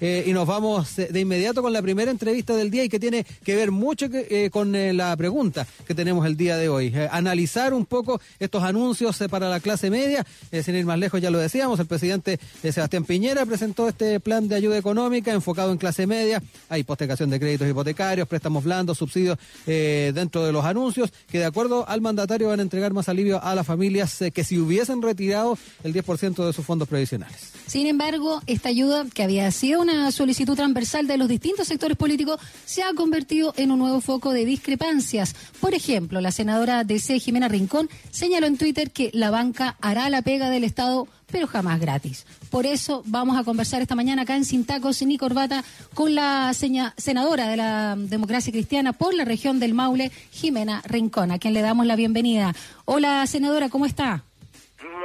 [0.00, 3.24] Eh, y nos vamos de inmediato con la primera entrevista del día y que tiene
[3.44, 6.92] que ver mucho que, eh, con eh, la pregunta que tenemos el día de hoy.
[6.92, 10.26] Eh, analizar un poco estos anuncios para la clase media.
[10.64, 14.56] sin ir más lejos, ya lo decíamos, el presidente Sebastián Piñera presentó este plan de
[14.56, 16.42] ayuda económica enfocado en clase media.
[16.68, 21.88] Hay postergación de créditos hipotecarios, préstamos blandos, subsidios dentro de los anuncios, que de acuerdo
[21.88, 25.94] al mandatario van a entregar más alivio a las familias que si hubiesen retirado el
[25.94, 27.52] 10% de sus fondos previsionales.
[27.66, 32.40] Sin embargo, esta ayuda que había sido una solicitud transversal de los distintos sectores políticos
[32.64, 35.34] se ha convertido en un nuevo foco de discrepancias.
[35.60, 40.22] Por ejemplo, la senadora DC Jimena Rincón señaló en Twitter que la banca hará la
[40.22, 42.26] pega del Estado pero jamás gratis.
[42.50, 46.52] Por eso vamos a conversar esta mañana acá en Sin Tacos ni Corbata con la
[46.54, 51.60] senadora de la democracia cristiana por la región del Maule, Jimena Rincón, a quien le
[51.60, 52.54] damos la bienvenida.
[52.84, 54.22] Hola, senadora, ¿cómo está?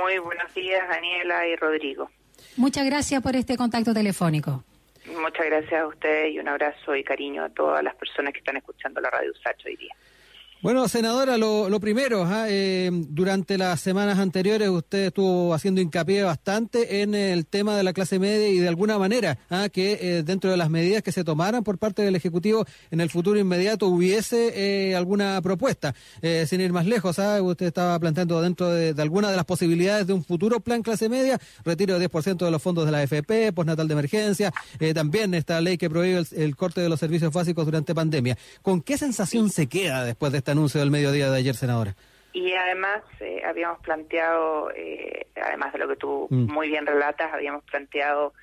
[0.04, 2.10] Muy buenos días, Daniela y Rodrigo.
[2.58, 4.64] Muchas gracias por este contacto telefónico.
[5.18, 8.58] Muchas gracias a usted y un abrazo y cariño a todas las personas que están
[8.58, 9.96] escuchando la radio Sacho hoy día.
[10.62, 12.48] Bueno, senadora, lo, lo primero, ¿ah?
[12.50, 17.94] eh, durante las semanas anteriores usted estuvo haciendo hincapié bastante en el tema de la
[17.94, 19.70] clase media y de alguna manera ¿ah?
[19.70, 23.10] que eh, dentro de las medidas que se tomaran por parte del Ejecutivo en el
[23.10, 24.52] futuro inmediato hubiese
[24.90, 25.96] eh, alguna propuesta.
[26.22, 27.42] Eh, sin ir más lejos, ¿ah?
[27.42, 31.08] usted estaba planteando dentro de, de, alguna de las posibilidades de un futuro plan clase
[31.08, 35.34] media, retiro de 10% de los fondos de la AFP, postnatal de emergencia, eh, también
[35.36, 38.38] esta ley que prohíbe el, el corte de los servicios básicos durante pandemia.
[38.62, 41.96] ¿Con qué sensación se queda después de esta anuncio del mediodía de ayer, senadora.
[42.34, 46.52] Y además eh, habíamos planteado, eh, además de lo que tú mm.
[46.52, 48.34] muy bien relatas, habíamos planteado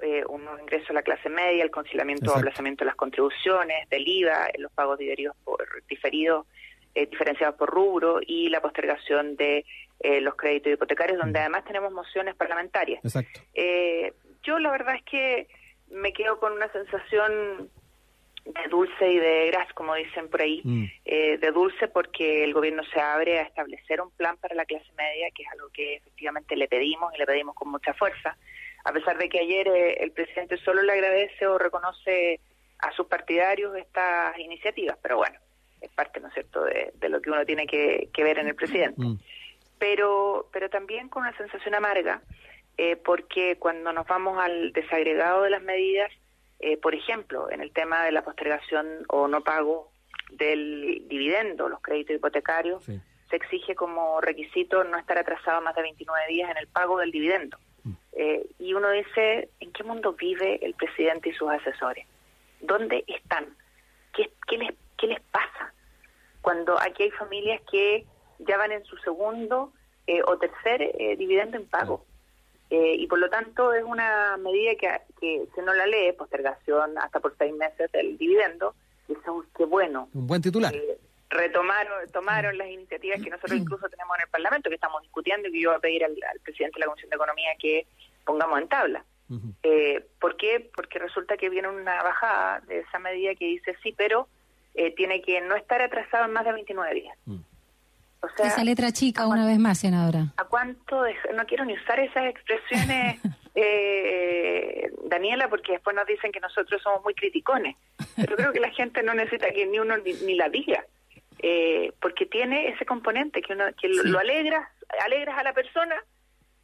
[0.00, 3.88] eh, un nuevo ingreso a la clase media, el conciliamiento o aplazamiento de las contribuciones,
[3.88, 6.46] del IVA, los pagos diferidos por diferidos,
[6.94, 9.64] eh, diferenciados por rubro y la postergación de
[10.00, 11.42] eh, los créditos hipotecarios, donde mm.
[11.42, 13.04] además tenemos mociones parlamentarias.
[13.04, 13.40] Exacto.
[14.42, 15.48] yo la verdad es que
[15.90, 17.70] me quedo con una sensación
[18.44, 20.84] de dulce y de gras, como dicen por ahí, mm.
[21.04, 24.92] eh, de dulce porque el gobierno se abre a establecer un plan para la clase
[24.96, 28.36] media, que es algo que efectivamente le pedimos y le pedimos con mucha fuerza,
[28.84, 32.40] a pesar de que ayer eh, el presidente solo le agradece o reconoce
[32.80, 35.38] a sus partidarios estas iniciativas, pero bueno,
[35.80, 38.48] es parte, ¿no es cierto?, de, de lo que uno tiene que, que ver en
[38.48, 39.00] el presidente.
[39.00, 39.18] Mm.
[39.78, 42.22] Pero, pero también con una sensación amarga,
[42.76, 46.10] eh, porque cuando nos vamos al desagregado de las medidas,
[46.64, 49.90] eh, por ejemplo, en el tema de la postergación o no pago
[50.30, 52.98] del dividendo, los créditos hipotecarios, sí.
[53.28, 57.10] se exige como requisito no estar atrasado más de 29 días en el pago del
[57.10, 57.58] dividendo.
[57.82, 57.92] Mm.
[58.12, 62.06] Eh, y uno dice, ¿en qué mundo vive el presidente y sus asesores?
[62.62, 63.54] ¿Dónde están?
[64.14, 65.74] ¿Qué, qué, les, qué les pasa?
[66.40, 68.06] Cuando aquí hay familias que
[68.38, 69.70] ya van en su segundo
[70.06, 72.06] eh, o tercer eh, dividendo en pago.
[72.70, 74.88] Eh, y por lo tanto es una medida que,
[75.20, 78.74] que si no la lee, postergación hasta por seis meses del dividendo,
[79.08, 80.08] eso qué bueno.
[80.14, 80.74] Un buen titular.
[80.74, 80.98] Eh,
[81.30, 85.52] retomaron tomaron las iniciativas que nosotros incluso tenemos en el Parlamento, que estamos discutiendo y
[85.52, 87.86] que yo voy a pedir al, al presidente de la Comisión de Economía que
[88.24, 89.04] pongamos en tabla.
[89.28, 89.54] Uh -huh.
[89.62, 90.70] eh, ¿Por qué?
[90.74, 94.28] Porque resulta que viene una bajada de esa medida que dice sí, pero
[94.74, 97.16] eh, tiene que no estar atrasado en más de 29 días.
[97.26, 97.44] Uh -huh.
[98.24, 100.32] O sea, Esa letra chica una vez más, senadora.
[100.36, 101.02] ¿A cuánto?
[101.02, 103.20] De, no quiero ni usar esas expresiones,
[103.54, 107.76] eh, Daniela, porque después nos dicen que nosotros somos muy criticones.
[108.16, 110.84] Pero creo que la gente no necesita que ni uno ni, ni la diga,
[111.40, 113.94] eh, porque tiene ese componente que uno que sí.
[113.94, 114.68] lo, lo alegras,
[115.04, 115.96] alegras a la persona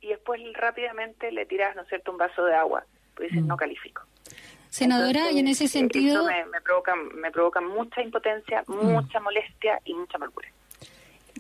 [0.01, 2.85] y después rápidamente le tiras, ¿no es cierto?, un vaso de agua.
[3.15, 3.49] Pues dices, mm.
[3.49, 4.03] no califico.
[4.71, 6.25] Senadora, Entonces, y en ese sentido...
[6.25, 8.87] me, me, provoca, me provoca mucha impotencia, mm.
[8.87, 10.49] mucha molestia y mucha amargura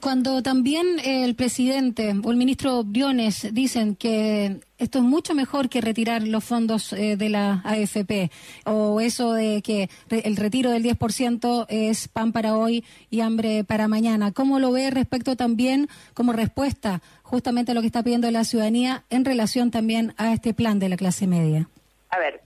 [0.00, 5.80] cuando también el presidente o el ministro Briones dicen que esto es mucho mejor que
[5.80, 8.30] retirar los fondos eh, de la AFP
[8.64, 13.88] o eso de que el retiro del 10% es pan para hoy y hambre para
[13.88, 14.32] mañana.
[14.32, 19.04] ¿Cómo lo ve respecto también como respuesta justamente a lo que está pidiendo la ciudadanía
[19.10, 21.68] en relación también a este plan de la clase media?
[22.08, 22.40] A ver,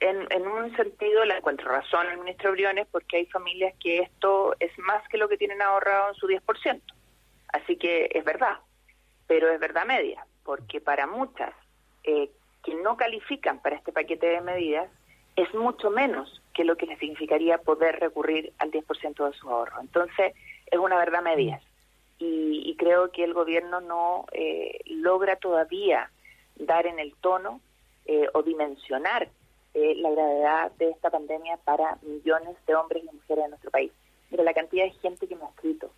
[0.00, 4.76] en, un sentido le encuentro razón al ministro Briones porque hay familias que esto es
[4.78, 6.80] más que lo que tienen ahorrado en su 10%.
[7.48, 8.58] Así que es verdad,
[9.26, 11.52] pero es verdad media, porque para muchas
[12.04, 12.30] eh,
[12.64, 14.88] que no califican para este paquete de medidas
[15.36, 19.80] es mucho menos que lo que les significaría poder recurrir al 10% de su ahorro.
[19.80, 20.34] Entonces,
[20.66, 21.60] es una verdad media.
[22.18, 26.10] Y, y creo que el gobierno no eh, logra todavía
[26.56, 27.60] dar en el tono
[28.06, 29.28] eh, o dimensionar
[29.74, 33.92] eh, la gravedad de esta pandemia para millones de hombres y mujeres de nuestro país.
[34.30, 35.90] Mira, la cantidad de gente que me ha escrito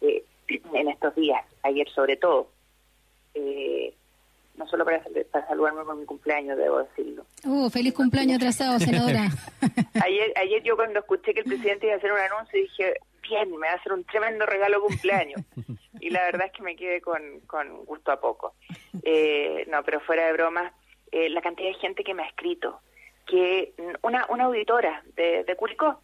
[0.00, 0.24] eh,
[0.72, 2.48] en estos días, ayer sobre todo,
[3.34, 3.94] eh,
[4.56, 7.24] no solo para, para saludarme por mi cumpleaños, debo decirlo.
[7.44, 9.28] Uh, feliz cumpleaños atrasado, senadora.
[10.02, 12.94] ayer, ayer yo cuando escuché que el presidente iba a hacer un anuncio dije,
[13.28, 15.42] bien, me va a hacer un tremendo regalo cumpleaños.
[16.00, 18.54] y la verdad es que me quedé con, con gusto a poco.
[19.02, 20.72] Eh, no, pero fuera de broma,
[21.12, 22.80] eh, la cantidad de gente que me ha escrito,
[23.28, 26.00] que una, una auditora de, de Curicó,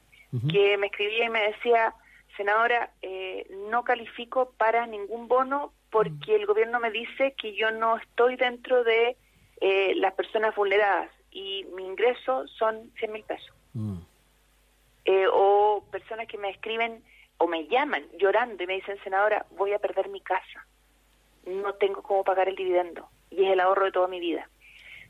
[0.50, 1.94] que me escribía y me decía,
[2.36, 7.96] senadora, eh, no califico para ningún bono porque el gobierno me dice que yo no
[7.98, 9.16] estoy dentro de
[9.60, 13.54] eh, las personas vulneradas y mi ingreso son 100 mil pesos.
[13.74, 13.98] Mm.
[15.04, 17.04] Eh, o personas que me escriben
[17.38, 20.66] o me llaman llorando y me dicen, senadora, voy a perder mi casa,
[21.46, 24.48] no tengo cómo pagar el dividendo y es el ahorro de toda mi vida.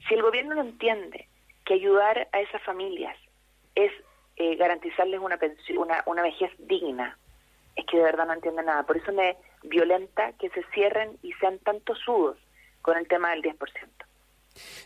[0.07, 1.29] Si el gobierno no entiende
[1.65, 3.17] que ayudar a esas familias
[3.75, 3.93] es
[4.37, 5.39] eh, garantizarles una,
[5.77, 7.19] una, una vejez digna,
[7.77, 8.85] es que de verdad no entiende nada.
[8.85, 12.37] Por eso me violenta que se cierren y sean tantos sudos
[12.83, 13.57] con el tema del 10%.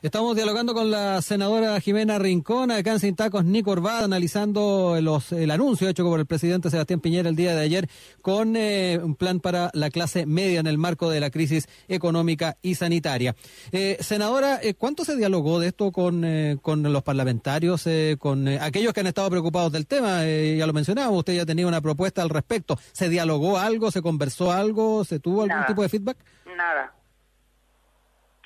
[0.02, 5.50] Estamos dialogando con la senadora Jimena Rincón, acá en Sin Tacos, Nico analizando los, el
[5.50, 7.88] anuncio hecho por el presidente Sebastián Piñera el día de ayer
[8.22, 12.56] con eh, un plan para la clase media en el marco de la crisis económica
[12.62, 13.34] y sanitaria.
[13.72, 16.24] Eh, senadora, eh, ¿cuánto se dialogó de esto con,
[16.62, 17.88] con los parlamentarios,
[18.18, 20.24] con aquellos que han estado preocupados del tema?
[20.24, 22.78] ya lo mencionaba, usted ya tenía una propuesta al respecto.
[22.92, 23.90] ¿Se dialogó algo?
[23.90, 25.04] ¿Se conversó algo?
[25.04, 26.18] ¿Se tuvo algún tipo de feedback?
[26.56, 26.94] Nada.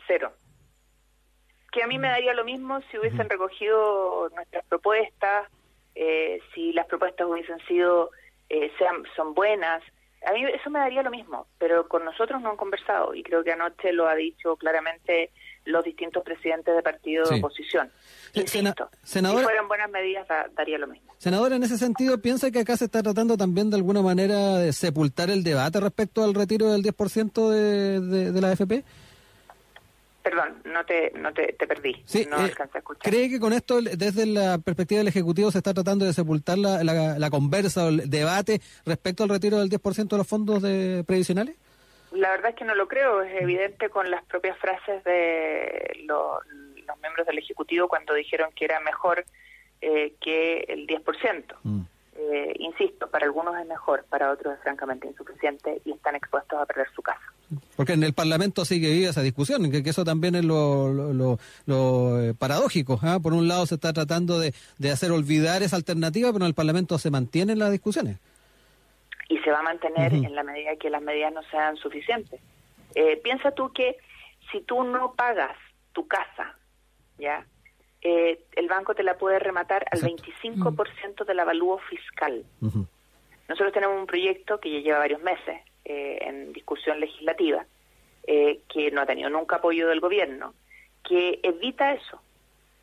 [0.06, 0.32] Cero
[1.72, 5.48] que a mí me daría lo mismo si hubiesen recogido nuestras propuestas,
[5.94, 8.10] eh, si las propuestas hubiesen sido,
[8.50, 9.82] eh, sean, son buenas.
[10.26, 13.42] A mí eso me daría lo mismo, pero con nosotros no han conversado y creo
[13.42, 15.30] que anoche lo ha dicho claramente
[15.64, 17.90] los distintos presidentes de partido de oposición.
[18.34, 21.12] Eh, Insisto, si fueran buenas medidas daría lo mismo.
[21.18, 24.72] Senadora, en ese sentido, ¿piensa que acá se está tratando también de alguna manera de
[24.72, 28.84] sepultar el debate respecto al retiro del 10% de, de, de la AFP?
[30.22, 32.00] Perdón, no te, no te, perdí.
[32.04, 33.02] Sí, no a escuchar.
[33.02, 36.84] ¿Cree que con esto, desde la perspectiva del Ejecutivo, se está tratando de sepultar la,
[36.84, 41.56] la, conversa o el debate respecto al retiro del 10% de los fondos de previsionales?
[42.12, 43.22] La verdad es que no lo creo.
[43.22, 46.38] Es evidente con las propias frases de los
[47.00, 49.24] miembros del Ejecutivo cuando dijeron que era mejor
[49.80, 51.44] eh, que el 10%.
[51.64, 51.80] Mm.
[52.14, 56.66] Eh, insisto, para algunos es mejor, para otros es francamente insuficiente y están expuestos a
[56.66, 57.22] perder su casa.
[57.74, 60.92] Porque en el Parlamento sigue viva esa discusión, que, que eso también es lo,
[61.66, 62.98] lo, eh, paradójico.
[63.02, 63.18] ¿ah?
[63.22, 64.52] Por un lado se está tratando de,
[64.90, 68.18] hacer olvidar esa alternativa, pero en el Parlamento se mantienen las discusiones.
[69.30, 72.40] Y se va a mantener en la medida que las medidas no sean suficientes.
[72.94, 73.96] Eh, piensa tú que
[74.50, 75.56] si tú no pagas
[75.94, 76.58] tu casa,
[77.18, 77.46] ¿ya?
[78.02, 82.44] Eh, el banco te la puede rematar al 25% del avalúo fiscal.
[83.48, 87.66] Nosotros tenemos un proyecto que ya lleva varios meses, eh, en discusión legislativa,
[88.24, 90.54] eh, que no ha tenido nunca apoyo del gobierno,
[91.02, 92.20] que evita eso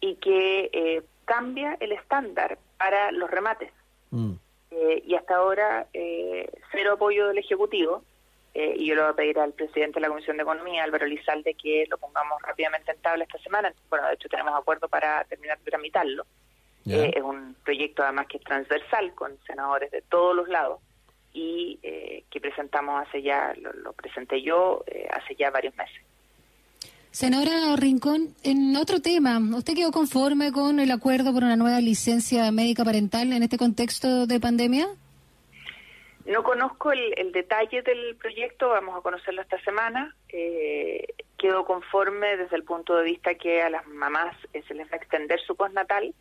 [0.01, 3.71] y que eh, cambia el estándar para los remates.
[4.11, 4.33] Mm.
[5.05, 8.03] y hasta ahora cero apoyo del Ejecutivo,
[8.53, 11.53] y yo le voy a pedir al presidente de la Comisión de Economía, Álvaro Lizalde,
[11.53, 13.73] que lo pongamos rápidamente en tabla esta semana.
[13.89, 16.25] Bueno, de hecho tenemos acuerdo para terminar de tramitarlo.
[16.85, 20.79] es un proyecto además que es transversal con senadores de todos los lados
[21.33, 26.01] y eh, que presentamos hace ya, lo, presenté yo eh, hace ya varios meses.
[27.11, 32.51] Senadora Rincón, en otro tema, ¿usted quedó conforme con el acuerdo por una nueva licencia
[32.51, 34.87] médica parental en este contexto de pandemia?
[36.29, 40.15] No conozco el, detalle del proyecto, vamos a conocerlo esta semana.
[40.29, 41.07] Eh,
[41.37, 44.97] quedo conforme desde el punto de vista que a las mamás se les va a
[44.97, 46.13] extender su postnatal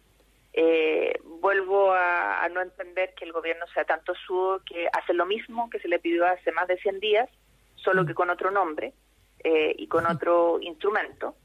[0.61, 5.71] eh, vuelvo a, no entender que el gobierno sea tanto sudo que hace lo mismo
[5.71, 7.31] que se le pidió hace más de 100 días,
[7.77, 8.93] solo que con otro nombre
[9.45, 11.37] eh, y con otro instrumento.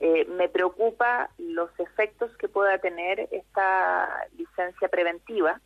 [0.00, 5.60] Eh, me preocupa los efectos que pueda tener esta licencia preventiva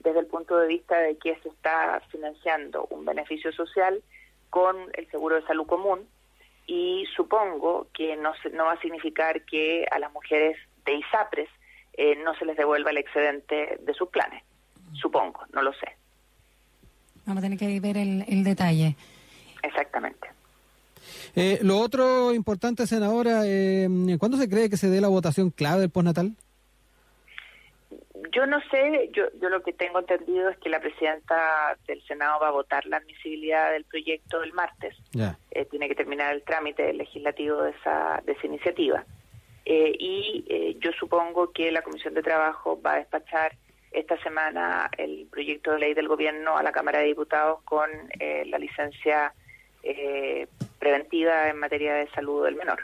[0.00, 4.02] desde el punto de vista de que se está financiando un beneficio social
[4.48, 6.06] con el seguro de salud común
[6.66, 11.48] y supongo que no, no va a significar que a las mujeres de ISAPRES
[11.94, 14.42] eh, no se les devuelva el excedente de sus planes.
[14.92, 15.96] Supongo, no lo sé.
[17.26, 18.96] Vamos a tener que ver el, detalle.
[19.62, 20.28] Exactamente.
[21.34, 23.88] Eh, lo otro importante, senadora, eh,
[24.18, 26.34] ¿cuándo se cree que se dé la votación clave del postnatal?
[28.40, 32.40] Yo no sé, yo, yo lo que tengo entendido es que la presidenta del Senado
[32.40, 34.96] va a votar la admisibilidad del proyecto el martes.
[35.50, 39.04] Eh, tiene que terminar el trámite legislativo de esa, de esa iniciativa.
[39.66, 43.52] Eh, y eh, yo supongo que la Comisión de Trabajo va a despachar
[43.92, 48.44] esta semana el proyecto de ley del gobierno a la Cámara de Diputados con eh,
[48.46, 49.34] la licencia
[50.80, 52.80] preventiva en materia de salud del menor.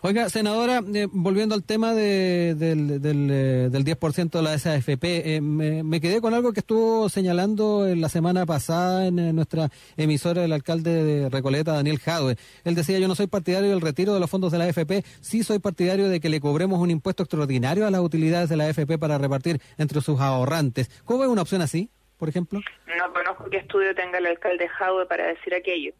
[0.00, 5.04] Oiga, senadora, eh, volviendo al tema de, del, del, eh, del 10% de la SAFP,
[5.04, 10.44] eh, me, quedé con algo que estuvo señalando en la semana pasada en, nuestra emisora
[10.44, 12.36] el alcalde de Recoleta, Daniel Jadwe.
[12.64, 15.44] Él decía, yo no soy partidario del retiro de los fondos de la AFP, sí
[15.44, 18.98] soy partidario de que le cobremos un impuesto extraordinario a las utilidades de la AFP
[18.98, 20.90] para repartir entre sus ahorrantes.
[21.04, 22.60] ¿Cómo es una opción así, por ejemplo?
[22.98, 25.92] No conozco qué estudio tenga el alcalde Jadwe para decir aquello.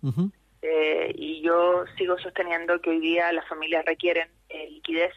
[0.62, 5.12] Eh, y yo sigo sosteniendo que hoy día las familias requieren eh, liquidez,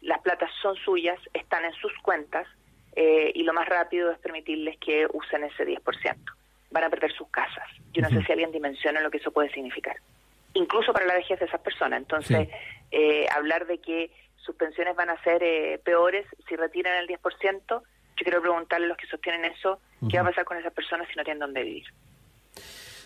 [0.00, 2.48] las platas son suyas, están en sus cuentas
[2.96, 6.16] eh, y lo más rápido es permitirles que usen ese 10%.
[6.72, 7.68] Van a perder sus casas.
[7.92, 9.96] Yo no sé si alguien dimensiona lo que eso puede significar,
[10.54, 11.98] incluso para la vejez de esas personas.
[12.00, 12.48] Entonces,
[13.34, 17.82] hablar de que sus pensiones van a ser peores si retiran el 10%, yo
[18.16, 21.16] quiero preguntarle a los que sostienen eso, ¿qué va a pasar con esas personas si
[21.16, 21.86] no tienen dónde vivir?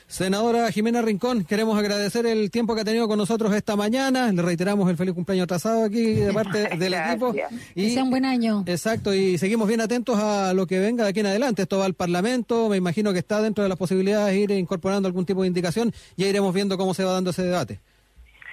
[0.07, 4.31] Senadora Jimena Rincón, queremos agradecer el tiempo que ha tenido con nosotros esta mañana.
[4.31, 7.35] Le reiteramos el feliz cumpleaños atrasado aquí de parte del equipo.
[7.75, 8.65] Y, que sea un buen año.
[8.67, 11.63] Exacto, y seguimos bien atentos a lo que venga de aquí en adelante.
[11.63, 15.09] Esto va al Parlamento, me imagino que está dentro de las posibilidades de ir incorporando
[15.09, 15.93] algún tipo de indicación.
[16.17, 17.81] Ya iremos viendo cómo se va dando ese debate.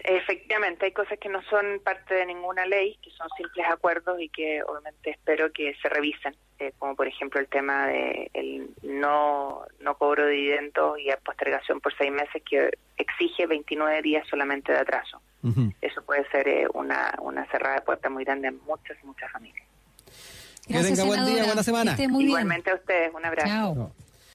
[0.04, 4.30] Efectivamente, hay cosas que no son parte de ninguna ley, que son simples acuerdos y
[4.30, 9.64] que obviamente espero que se revisen, eh, como por ejemplo el tema de el no,
[9.80, 14.80] no cobro de dividendos y postergación por seis meses que exige 29 días solamente de
[14.80, 15.22] atraso.
[15.82, 19.68] Eso puede ser eh, una, una cerrada de puerta muy grande en muchas, muchas familias.
[20.68, 21.96] que tenga buen día, buena semana.
[21.98, 23.92] Igualmente a ustedes, un abrazo.